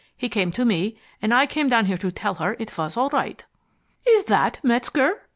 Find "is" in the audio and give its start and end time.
4.03-4.23